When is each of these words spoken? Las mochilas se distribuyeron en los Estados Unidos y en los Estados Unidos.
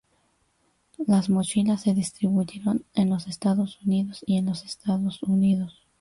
Las 1.05 1.29
mochilas 1.29 1.81
se 1.83 1.93
distribuyeron 1.93 2.83
en 2.95 3.11
los 3.11 3.27
Estados 3.27 3.77
Unidos 3.85 4.23
y 4.25 4.37
en 4.39 4.47
los 4.47 4.63
Estados 4.65 5.21
Unidos. 5.21 5.85